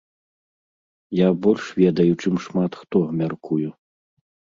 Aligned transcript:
Я 1.17 1.27
больш 1.43 1.65
ведаю, 1.81 2.13
чым 2.23 2.33
шмат 2.45 2.71
хто, 2.79 3.03
мяркую. 3.21 3.69